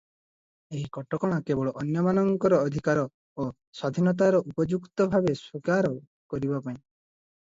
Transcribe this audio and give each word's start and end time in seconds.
ଏହି 0.75 0.85
କଟକଣା 0.95 1.35
କେବଳ 1.49 1.73
ଅନ୍ୟମାନଙ୍କର 1.81 2.61
ଅଧିକାର 2.69 3.03
ଓ 3.43 3.45
ସ୍ୱାଧୀନତାର 3.49 4.39
ଉପଯୁକ୍ତ 4.53 5.07
ଭାବେ 5.17 5.35
ସ୍ୱୀକାର 5.43 5.93
କରିବା 6.35 6.63
ପାଇଁ। 6.69 6.75